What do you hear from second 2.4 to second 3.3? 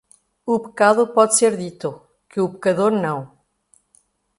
o pecador não.